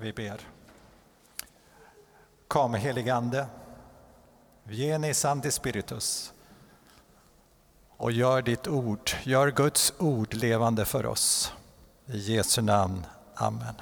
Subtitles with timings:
[0.00, 0.40] Vi ber.
[2.48, 3.46] Kom heligande,
[4.62, 6.32] Vieni Sancti Spiritus
[7.96, 11.52] och gör ditt ord, gör Guds ord levande för oss.
[12.06, 13.06] I Jesu namn.
[13.34, 13.74] Amen.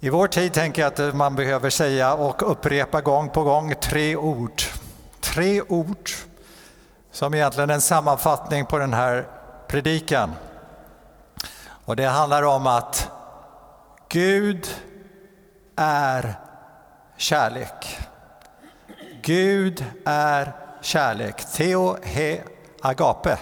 [0.00, 4.16] I vår tid tänker jag att man behöver säga och upprepa gång på gång tre
[4.16, 4.62] ord.
[5.20, 6.10] Tre ord
[7.10, 9.28] som egentligen är en sammanfattning på den här
[9.68, 10.32] predikan.
[11.84, 13.10] Och det handlar om att
[14.08, 14.68] Gud
[15.76, 16.34] är
[17.16, 17.98] kärlek.
[19.22, 21.44] Gud är kärlek.
[21.52, 22.40] Theo, he,
[22.82, 23.38] agape.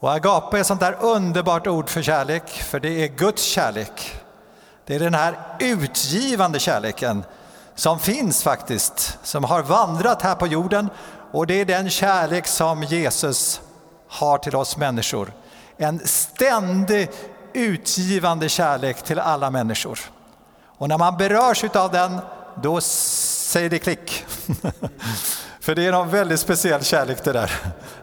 [0.00, 4.20] Och agape är ett sånt där underbart ord för kärlek, för det är Guds kärlek.
[4.84, 7.24] Det är den här utgivande kärleken
[7.74, 10.90] som finns faktiskt, som har vandrat här på jorden
[11.32, 13.60] och det är den kärlek som Jesus
[14.08, 15.32] har till oss människor.
[15.76, 17.10] En ständig
[17.56, 20.00] utgivande kärlek till alla människor.
[20.78, 22.20] Och när man berörs av den,
[22.62, 24.24] då säger det klick.
[25.60, 27.52] För det är någon väldigt speciell kärlek det där.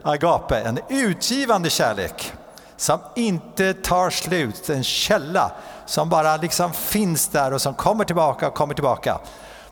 [0.03, 2.33] Agape, en utgivande kärlek
[2.77, 5.51] som inte tar slut, en källa
[5.85, 9.19] som bara liksom finns där och som kommer tillbaka och kommer tillbaka.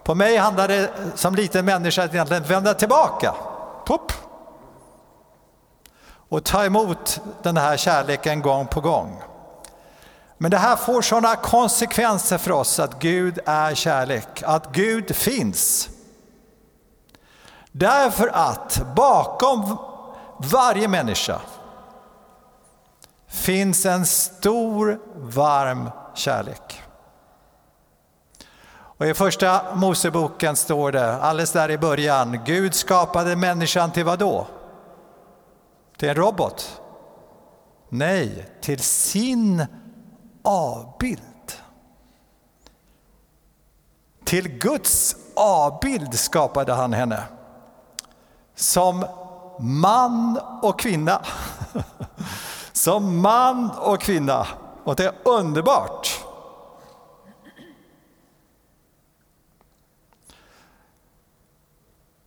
[0.03, 3.36] På mig handlar det som liten människa att egentligen vända tillbaka.
[3.86, 4.11] Pop.
[6.30, 9.22] Och ta emot den här kärleken gång på gång.
[10.42, 15.89] Men det här får sådana konsekvenser för oss att Gud är kärlek, att Gud finns.
[17.72, 19.78] Därför att bakom
[20.38, 21.42] varje människa
[23.28, 26.83] finns en stor varm kärlek.
[28.73, 34.20] Och I första Moseboken står det alldeles där i början, Gud skapade människan till vad
[34.20, 34.48] då?
[35.98, 36.81] Till en robot?
[37.89, 39.66] Nej, till sin
[40.42, 41.22] avbild.
[44.23, 47.23] Till Guds avbild skapade han henne.
[48.55, 49.05] Som
[49.60, 51.21] man och kvinna.
[52.73, 54.48] Som man och kvinna.
[54.83, 56.21] Och det är underbart.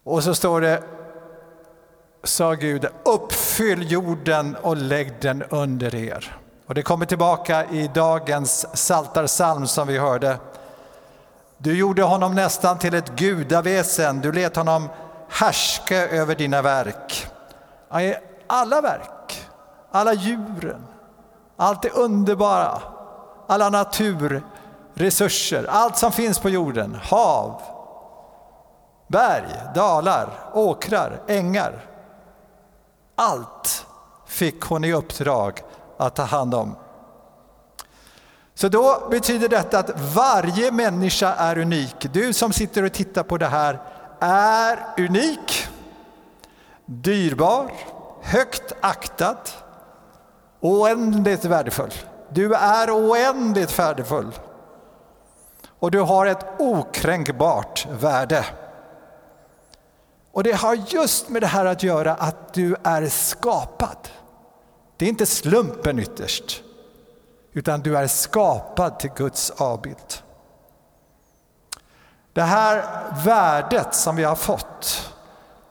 [0.05, 0.83] Och så står det,
[2.23, 6.44] sa Gud, uppfyll jorden och lägg den under er.
[6.67, 10.39] Och det kommer tillbaka i dagens saltarsalm som vi hörde.
[11.59, 14.89] Du gjorde honom nästan till ett gudaväsen, du lät honom
[15.29, 17.27] härska över dina verk.
[18.47, 19.49] Alla verk,
[19.91, 20.87] alla djuren,
[21.57, 22.83] allt det underbara,
[23.47, 27.63] alla naturresurser, allt som finns på jorden, hav,
[29.09, 31.85] berg, dalar, åkrar, ängar.
[33.17, 33.87] Allt
[34.27, 35.63] fick hon i uppdrag
[35.97, 36.77] att ta hand om.
[38.55, 42.07] Så då betyder detta att varje människa är unik.
[42.13, 43.81] Du som sitter och tittar på det här
[44.21, 45.69] är unik,
[46.87, 47.71] dyrbar,
[48.23, 49.37] högt aktad,
[50.61, 51.93] oändligt värdefull.
[52.29, 54.33] Du är oändligt värdefull.
[55.79, 58.45] Och du har ett okränkbart värde.
[60.33, 64.09] Och det har just med det här att göra att du är skapad.
[64.97, 66.63] Det är inte slumpen ytterst,
[67.53, 70.23] utan du är skapad till Guds avbild.
[72.33, 72.85] Det här
[73.25, 75.11] värdet som vi har fått,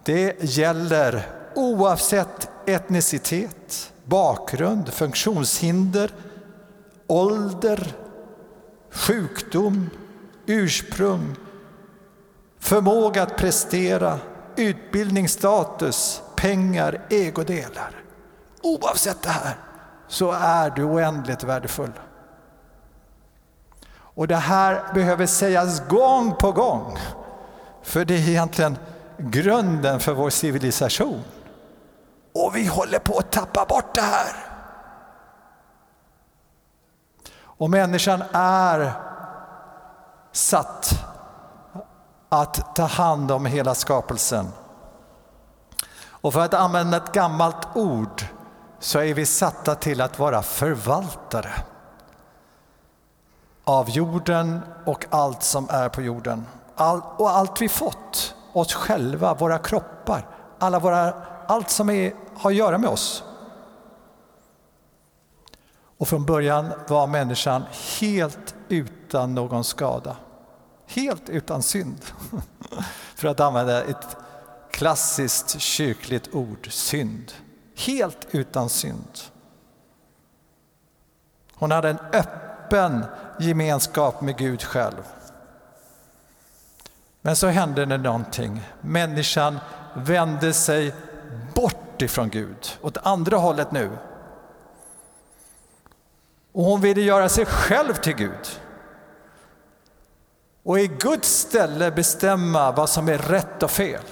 [0.03, 6.11] det gäller oavsett etnicitet, bakgrund, funktionshinder,
[7.07, 7.93] ålder,
[8.89, 9.89] sjukdom,
[10.45, 11.35] ursprung,
[12.59, 14.19] förmåga att prestera,
[14.55, 18.02] utbildningsstatus, pengar, ägodelar.
[18.63, 19.55] Oavsett det här
[20.07, 21.91] så är du oändligt värdefull.
[24.15, 26.99] Och det här behöver sägas gång på gång.
[27.81, 28.77] För det är egentligen
[29.17, 31.23] grunden för vår civilisation.
[32.33, 34.35] Och vi håller på att tappa bort det här.
[37.35, 38.93] Och människan är
[40.31, 40.89] satt
[42.29, 44.47] att ta hand om hela skapelsen.
[46.05, 48.23] Och för att använda ett gammalt ord
[48.83, 51.53] så är vi satta till att vara förvaltare
[53.63, 56.45] av jorden och allt som är på jorden.
[56.75, 60.27] All, och allt vi fått, oss själva, våra kroppar,
[60.59, 61.13] alla våra,
[61.47, 63.23] allt som är, har att göra med oss.
[65.97, 67.63] Och från början var människan
[67.99, 70.17] helt utan någon skada.
[70.87, 72.01] Helt utan synd.
[73.15, 74.17] För att använda ett
[74.71, 77.33] klassiskt kyrkligt ord, synd
[77.75, 79.19] helt utan synd.
[81.55, 83.05] Hon hade en öppen
[83.39, 85.03] gemenskap med Gud själv.
[87.21, 88.61] Men så hände det någonting.
[88.81, 89.59] Människan
[89.93, 90.95] vände sig
[91.53, 93.89] bort ifrån Gud, åt andra hållet nu.
[96.51, 98.59] Och hon ville göra sig själv till Gud.
[100.63, 104.03] Och i Guds ställe bestämma vad som är rätt och fel.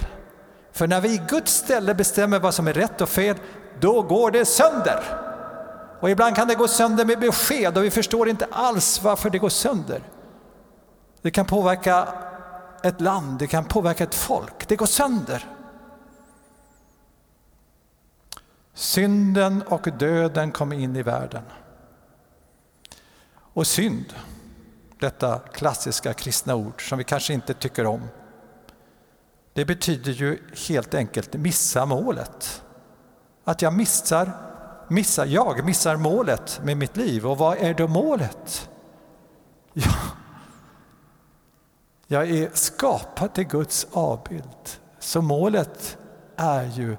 [0.72, 3.38] För när vi i Guds ställe bestämmer vad som är rätt och fel,
[3.80, 5.04] då går det sönder.
[6.00, 9.40] Och ibland kan det gå sönder med besked och vi förstår inte alls varför det
[9.40, 10.02] går sönder.
[11.22, 12.08] Det kan påverka
[12.84, 14.68] ett land, det kan påverka ett folk.
[14.68, 15.46] Det går sönder.
[18.74, 21.44] Synden och döden kom in i världen.
[23.54, 24.14] Och synd,
[25.00, 28.02] detta klassiska kristna ord som vi kanske inte tycker om,
[29.54, 32.64] det betyder ju helt enkelt missa målet.
[33.44, 34.32] Att jag missar,
[34.88, 37.28] missar, jag missar målet med mitt liv.
[37.28, 38.70] Och vad är då målet?
[39.74, 39.92] Ja,
[42.08, 44.80] jag är skapad till Guds avbild.
[45.00, 45.98] Så målet
[46.36, 46.98] är ju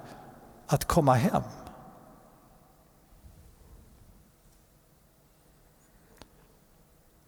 [0.67, 1.43] att komma hem.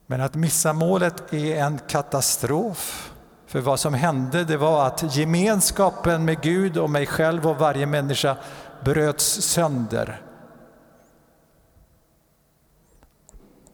[0.05, 3.14] Men att missa målet är en katastrof.
[3.47, 7.85] För vad som hände det var att gemenskapen med Gud och mig själv och varje
[7.85, 8.37] människa
[8.83, 10.21] bröts sönder.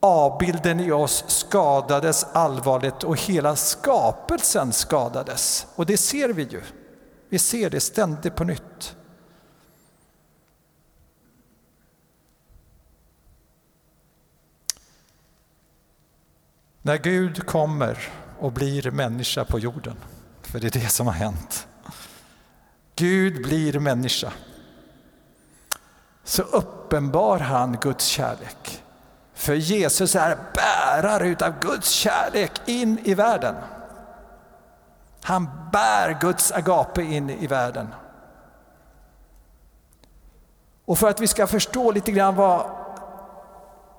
[0.00, 5.66] Avbilden i oss skadades allvarligt och hela skapelsen skadades.
[5.74, 6.62] Och det ser vi ju.
[7.28, 8.96] Vi ser det ständigt på nytt.
[16.82, 19.96] När Gud kommer och blir människa på jorden,
[20.42, 21.66] för det är det som har hänt.
[22.96, 24.32] Gud blir människa.
[26.24, 28.82] Så uppenbar han Guds kärlek.
[29.34, 33.54] För Jesus är bärare utav Guds kärlek in i världen.
[35.22, 37.94] Han bär Guds agape in i världen.
[40.84, 42.70] Och för att vi ska förstå lite grann vad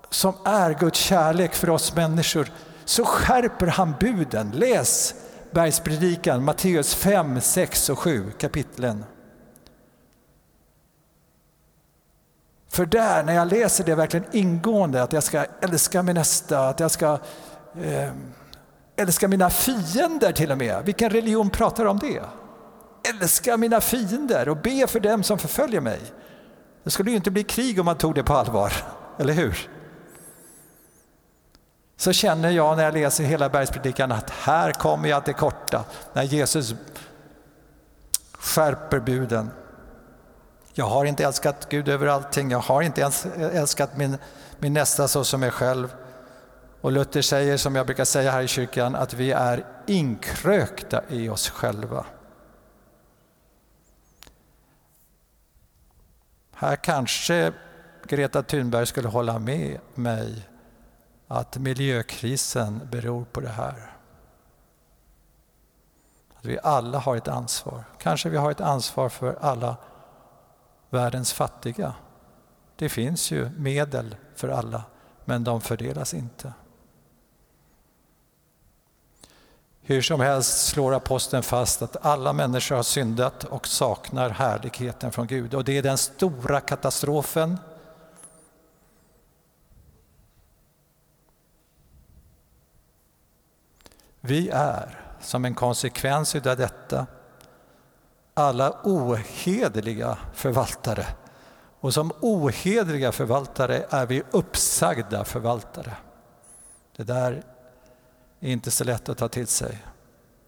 [0.10, 2.52] som är Guds kärlek för oss människor
[2.86, 4.52] så skärper han buden.
[4.54, 5.16] Läs
[5.52, 9.06] Bergspredikan, Matteus 5, 6 och 7 kapitlen.
[12.70, 16.80] För där, när jag läser det verkligen ingående, att jag ska älska min nästa, att
[16.80, 17.20] jag ska
[17.84, 18.12] eh,
[18.96, 20.86] älska mina fiender till och med.
[20.86, 22.22] Vilken religion pratar om det?
[23.10, 26.00] Älska mina fiender och be för dem som förföljer mig.
[26.84, 28.74] Det skulle ju inte bli krig om man tog det på allvar,
[29.20, 29.70] eller hur?
[32.04, 36.24] Så känner jag när jag läser hela bergspredikan att här kommer jag till korta, när
[36.24, 36.76] Jesus
[38.34, 39.52] skärper buden.
[40.74, 44.18] Jag har inte älskat Gud över allting, jag har inte ens älskat min,
[44.60, 45.96] min nästa så som mig själv.
[46.82, 51.30] Och Luther säger, som jag brukar säga här i kyrkan, att vi är inkrökta i
[51.30, 52.06] oss själva.
[56.54, 57.54] Här kanske
[58.08, 60.48] Greta Thunberg skulle hålla med mig
[61.34, 63.92] att miljökrisen beror på det här.
[66.36, 67.84] Att vi alla har ett ansvar.
[68.00, 69.76] Kanske vi har ett ansvar för alla
[70.90, 71.94] världens fattiga.
[72.76, 74.84] Det finns ju medel för alla,
[75.26, 76.54] men de fördelas inte.
[79.82, 85.28] Hur som helst slår aposteln fast att alla människor har syndat och saknar härligheten från
[85.28, 85.54] Gud.
[85.54, 87.58] Och det är den stora katastrofen
[94.26, 97.06] Vi är, som en konsekvens av detta,
[98.34, 101.06] alla ohederliga förvaltare.
[101.80, 105.96] Och som ohederliga förvaltare är vi uppsagda förvaltare.
[106.96, 107.44] Det där
[108.40, 109.84] är inte så lätt att ta till sig,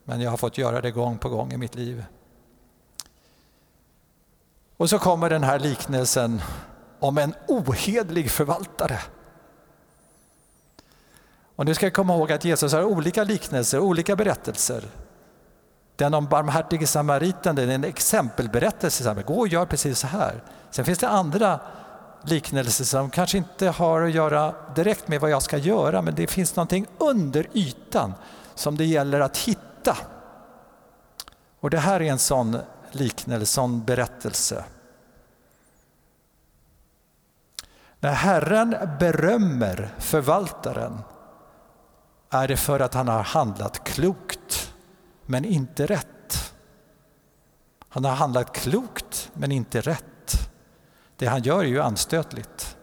[0.04, 2.06] men jag har fått göra det gång på gång i mitt liv.
[4.78, 6.42] Och så kommer den här liknelsen
[7.00, 9.00] om en ohedlig förvaltare.
[11.56, 14.84] Och nu ska jag komma ihåg att Jesus har olika liknelser, olika berättelser.
[15.96, 19.24] Den om barmhärtige samariten är en exempelberättelse.
[19.28, 20.44] Gå och gör precis så här.
[20.72, 21.60] Sen finns det andra
[22.22, 26.28] liknelser som kanske inte har att göra direkt med vad jag ska göra men det
[26.28, 28.14] finns någonting under ytan
[28.56, 29.98] som det gäller att hitta.
[31.60, 32.58] Och det här är en sån
[32.92, 34.64] liknelse, sån berättelse.
[38.00, 40.98] När Herren berömmer förvaltaren
[42.30, 44.74] är det för att han har handlat klokt,
[45.26, 46.54] men inte rätt.
[47.90, 50.50] Han har handlat klokt, men inte rätt.
[51.18, 52.78] Det han gör är ju anstötligt.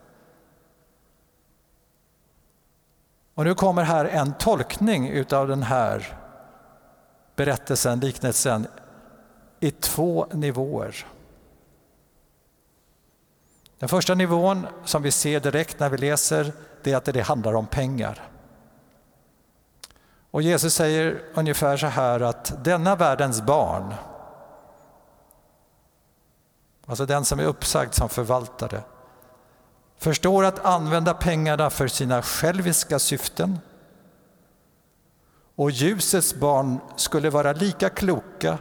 [3.35, 6.19] Och nu kommer här en tolkning utav den här
[7.37, 8.67] berättelsen, liknelsen,
[9.61, 11.07] i två nivåer.
[13.79, 17.55] Den första nivån som vi ser direkt när vi läser, det är att det handlar
[17.55, 18.32] om pengar.
[20.33, 23.95] Och Jesus säger ungefär så här att denna världens barn,
[26.87, 28.83] alltså den som är uppsagd som förvaltare,
[29.99, 33.59] förstår att använda pengarna för sina själviska syften.
[35.57, 38.59] Och ljusets barn skulle vara lika kloka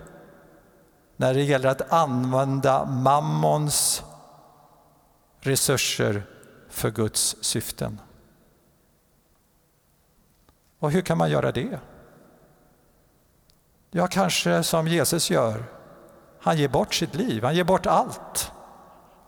[1.18, 4.04] när det gäller att använda mammons
[5.40, 6.24] resurser
[6.70, 8.00] för Guds syften.
[10.82, 11.80] Och hur kan man göra det?
[13.92, 15.64] Ja, kanske som Jesus gör.
[16.40, 18.52] Han ger bort sitt liv, han ger bort allt.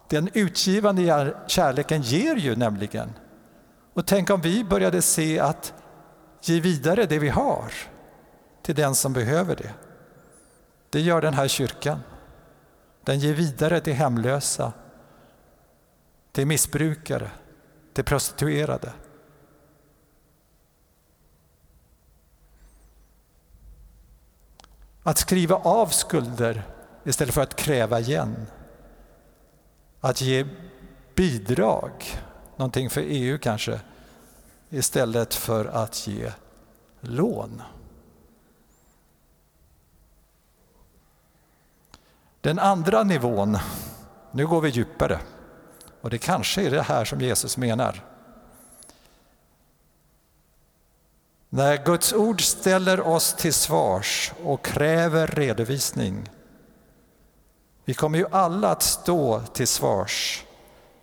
[0.10, 3.14] Den utgivande kärleken ger ju nämligen.
[3.94, 5.74] Och tänk om vi började se att
[6.42, 7.74] ge vidare det vi har
[8.62, 9.74] till den som behöver det.
[10.90, 12.00] Det gör den här kyrkan.
[13.04, 14.74] Den ger vidare till hemlösa,
[16.32, 17.30] till missbrukare,
[17.94, 18.94] till prostituerade.
[25.04, 26.64] Att skriva av skulder
[27.04, 28.48] istället för att kräva igen.
[30.00, 30.46] Att ge
[31.16, 31.92] bidrag,
[32.56, 33.80] någonting för EU kanske,
[34.70, 36.32] istället för att ge
[37.00, 37.62] lån.
[42.42, 43.58] Den andra nivån,
[44.32, 45.20] nu går vi djupare.
[46.02, 48.13] Och det kanske är det här som Jesus menar.
[51.56, 56.30] När Guds ord ställer oss till svars och kräver redovisning.
[57.86, 60.46] Vi kommer ju alla att stå till svars.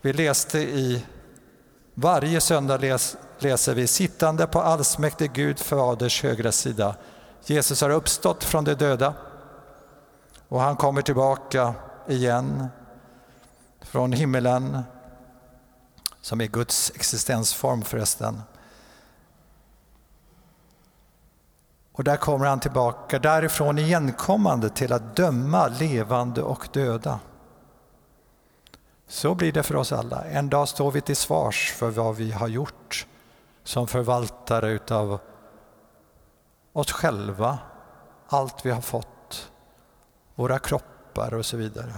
[0.00, 1.04] Vi läste i
[1.95, 6.97] varje söndag läs, läser vi sittande på allsmäktig Gud Faders högra sida.
[7.45, 9.14] Jesus har uppstått från de döda
[10.49, 11.75] och han kommer tillbaka
[12.09, 12.69] igen
[13.80, 14.83] från himmelen,
[16.21, 18.42] som är Guds existensform förresten.
[21.92, 27.20] Och där kommer han tillbaka, därifrån igenkommande till att döma levande och döda.
[29.09, 30.25] Så blir det för oss alla.
[30.25, 33.06] En dag står vi till svars för vad vi har gjort
[33.64, 35.18] som förvaltare utav
[36.73, 37.59] oss själva,
[38.28, 39.50] allt vi har fått,
[40.35, 41.92] våra kroppar och så vidare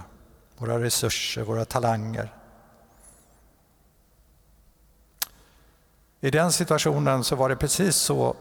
[0.62, 2.32] våra resurser, våra talanger.
[6.20, 8.37] I den situationen så var det precis så,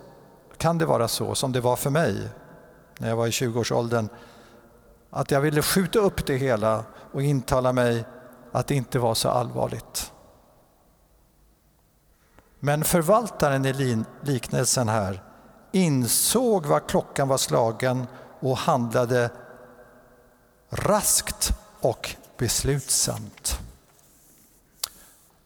[0.62, 2.30] kan det vara så, som det var för mig
[2.98, 4.10] när jag var i 20-årsåldern.
[5.10, 8.06] Att jag ville skjuta upp det hela och intala mig
[8.52, 10.12] att det inte var så allvarligt.
[12.60, 15.24] Men förvaltaren i liknelsen här
[15.72, 18.08] insåg vad klockan var slagen
[18.40, 19.30] och handlade
[20.70, 23.60] raskt och beslutsamt.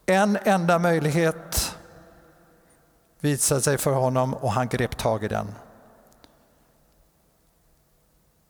[0.06, 1.55] En enda möjlighet
[3.26, 5.48] visade sig för honom och han grep tag i den.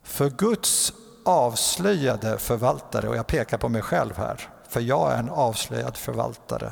[0.04, 0.94] För Guds
[1.26, 6.72] avslöjade förvaltare, och jag pekar på mig själv här, för jag är en avslöjad förvaltare.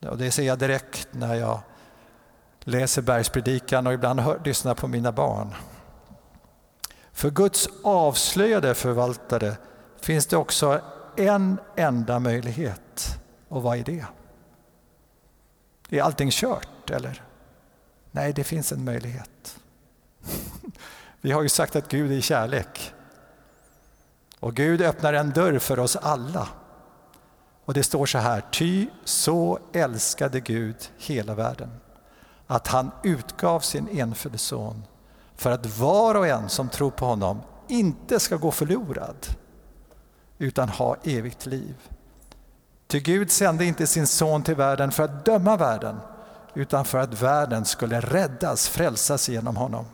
[0.00, 1.60] Och det ser jag direkt när jag
[2.60, 5.54] läser bergspredikan och ibland hör, lyssnar på mina barn.
[7.12, 9.56] För Guds avslöjade förvaltare
[10.00, 10.80] finns det också
[11.16, 13.18] en enda möjlighet.
[13.48, 14.04] Och vad är det?
[15.90, 17.22] Är allting kört eller?
[18.10, 19.58] Nej, det finns en möjlighet.
[21.20, 22.92] Vi har ju sagt att Gud är kärlek.
[24.40, 26.48] Och Gud öppnar en dörr för oss alla.
[27.64, 31.70] Och det står så här, ty så älskade Gud hela världen
[32.46, 34.82] att han utgav sin enfödde son
[35.34, 39.26] för att var och en som tror på honom inte ska gå förlorad
[40.38, 41.74] utan ha evigt liv.
[42.96, 45.96] Ty Gud sände inte sin son till världen för att döma världen
[46.54, 49.84] utan för att världen skulle räddas, frälsas genom honom.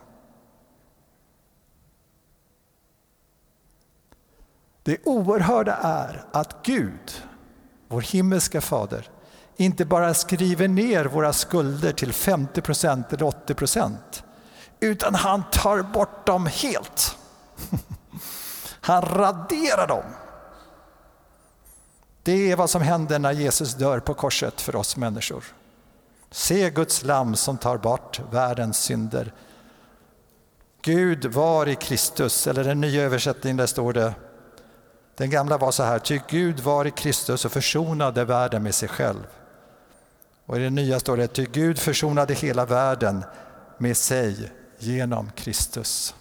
[4.83, 7.23] Det oerhörda är att Gud,
[7.89, 9.09] vår himmelska fader,
[9.57, 14.25] inte bara skriver ner våra skulder till 50 procent eller 80 procent
[14.81, 17.17] utan han tar bort dem helt.
[18.81, 20.05] Han raderar dem.
[22.23, 25.45] Det är vad som händer när Jesus dör på korset för oss människor.
[26.31, 29.33] Se Guds lam som tar bort världens synder.
[30.83, 34.15] Gud var i Kristus, eller den nya översättningen där står det,
[35.17, 38.89] den gamla var så här, ty Gud var i Kristus och försonade världen med sig
[38.89, 39.27] själv
[40.47, 43.25] Och i den nya står det, ty Gud försonade hela världen
[43.79, 46.15] med sig genom Kristus.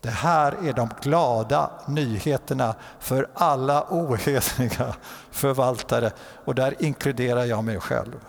[0.00, 4.94] Det här är de glada nyheterna för alla ohederliga
[5.30, 6.12] förvaltare
[6.44, 8.24] och där inkluderar jag mig själv.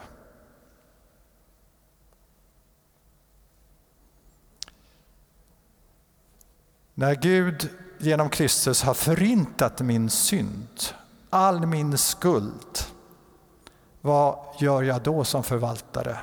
[6.94, 10.82] När Gud genom Kristus har förintat min synd,
[11.30, 12.80] all min skuld,
[14.02, 16.18] vad gör jag då som förvaltare?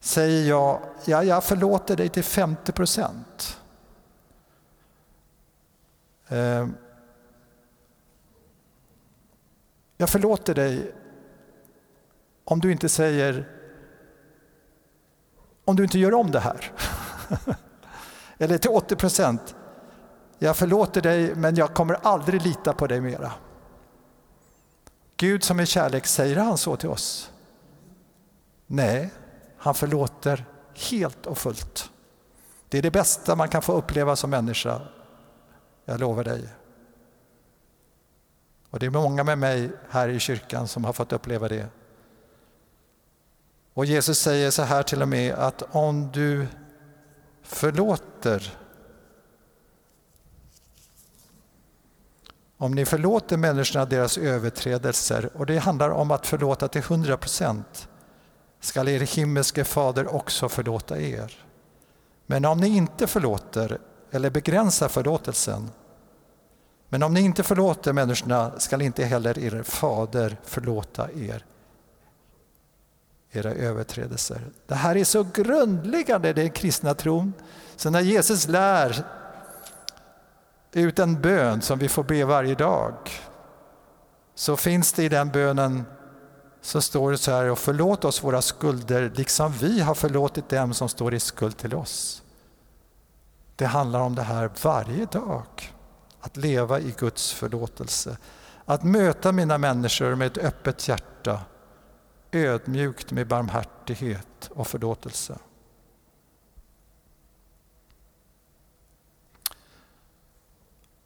[0.00, 3.60] Säger jag, ja, jag förlåter dig till 50 procent.
[6.28, 6.68] Eh,
[9.96, 10.94] jag förlåter dig
[12.44, 13.48] om du inte säger,
[15.64, 16.72] om du inte gör om det här.
[18.38, 19.54] Eller till 80 procent,
[20.38, 23.32] jag förlåter dig men jag kommer aldrig lita på dig mera.
[25.16, 27.30] Gud som är kärlek, säger han så till oss?
[28.66, 29.10] Nej,
[29.58, 30.44] han förlåter
[30.90, 31.90] helt och fullt.
[32.68, 34.80] Det är det bästa man kan få uppleva som människa.
[35.84, 36.48] Jag lovar dig.
[38.70, 41.66] Och det är många med mig här i kyrkan som har fått uppleva det.
[43.74, 46.46] Och Jesus säger så här till och med att om du
[47.42, 48.58] förlåter
[52.60, 57.88] Om ni förlåter människorna deras överträdelser, och det handlar om att förlåta till 100 procent,
[58.60, 61.44] skall er himmelske fader också förlåta er.
[62.26, 63.78] Men om ni inte förlåter
[64.10, 65.70] eller begränsar förlåtelsen,
[66.88, 71.44] men om ni inte förlåter människorna skall inte heller er fader förlåta er
[73.32, 74.40] era överträdelser.
[74.66, 77.32] Det här är så grundläggande, den kristna tron.
[77.76, 79.04] Så när Jesus lär
[80.72, 82.94] ut en bön som vi får be varje dag
[84.34, 85.84] så finns det i den bönen
[86.60, 90.74] så står det så här, och förlåt oss våra skulder liksom vi har förlåtit dem
[90.74, 92.22] som står i skuld till oss.
[93.56, 95.72] Det handlar om det här varje dag,
[96.20, 98.18] att leva i Guds förlåtelse.
[98.64, 101.40] Att möta mina människor med ett öppet hjärta,
[102.32, 105.38] ödmjukt med barmhärtighet och förlåtelse.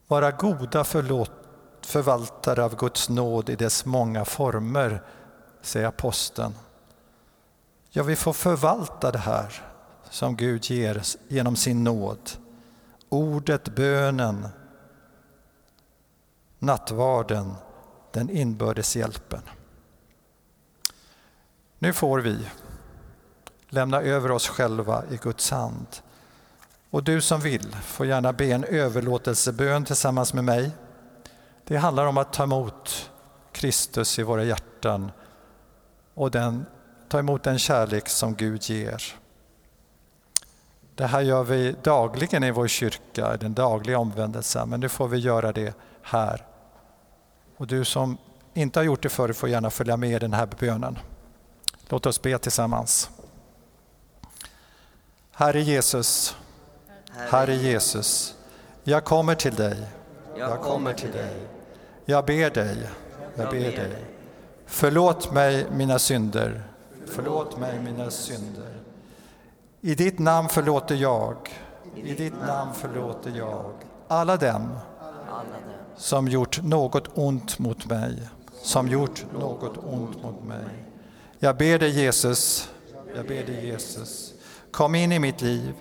[0.07, 1.33] Vara goda förlåt,
[1.81, 5.03] förvaltare av Guds nåd i dess många former,
[5.63, 6.55] säger aposteln.
[7.91, 9.63] Ja, vi får förvalta det här
[10.11, 12.31] som Gud ger genom sin nåd.
[13.09, 14.49] Ordet, bönen,
[16.59, 17.55] nattvarden,
[18.11, 19.43] den inbördes hjälpen.
[21.79, 22.39] Nu får vi
[23.69, 25.87] lämna över oss själva i Guds hand
[26.91, 30.71] och du som vill får gärna be en överlåtelsebön tillsammans med mig.
[31.65, 33.11] Det handlar om att ta emot
[33.53, 35.11] Kristus i våra hjärtan
[36.15, 36.67] och den,
[37.09, 39.03] ta emot den kärlek som Gud ger.
[40.95, 45.19] Det här gör vi dagligen i vår kyrka, den dagliga omvändelsen, men nu får vi
[45.19, 46.47] göra det här.
[47.57, 48.19] Och du som
[48.55, 50.99] inte har gjort det förr får gärna följa med i den här bönen.
[51.89, 53.11] Låt oss be tillsammans.
[55.33, 56.37] Herre Jesus,
[57.11, 58.35] Herre Jesus,
[58.85, 59.77] jag kommer till dig.
[60.37, 61.37] Jag kommer till dig.
[62.05, 62.89] Jag ber dig.
[63.37, 64.12] Jag ber dig.
[64.75, 66.63] Förlåt mig mina synder.
[67.07, 68.77] Förlåt mig mina synder.
[69.81, 71.37] I ditt namn förlåter jag.
[71.97, 73.73] I ditt namn förlåter jag
[74.09, 74.79] alla dem
[75.97, 78.23] som gjort något ont mot mig.
[78.63, 80.85] Som gjort något ont mot mig.
[81.39, 82.71] Jag ber dig Jesus,
[83.17, 84.33] jag ber dig Jesus,
[84.71, 85.75] kom in i mitt liv.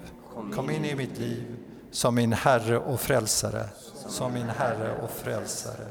[0.56, 1.56] Kom in i mitt liv
[1.91, 3.65] som min Herre och Frälsare,
[4.08, 5.88] som min Herre och Frälsare.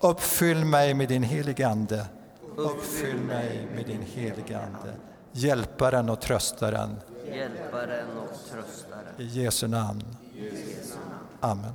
[0.00, 2.06] Uppfyll mig med din helige Ande.
[2.60, 4.94] Uppfyll mig med din helige Ande.
[5.32, 6.96] Hjälparen och tröstaren.
[7.26, 9.14] Hjälparen och tröstaren.
[9.18, 10.02] I Jesu namn.
[11.40, 11.72] Amen.